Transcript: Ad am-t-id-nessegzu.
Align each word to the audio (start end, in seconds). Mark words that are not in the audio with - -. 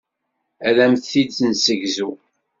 Ad 0.67 0.77
am-t-id-nessegzu. 0.85 2.09